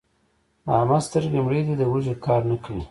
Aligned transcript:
د 0.65 0.67
احمد 0.79 1.01
سترګې 1.07 1.39
مړې 1.45 1.61
دي؛ 1.67 1.73
د 1.77 1.83
وږي 1.91 2.13
کار 2.25 2.41
نه 2.49 2.55
کوي. 2.63 2.79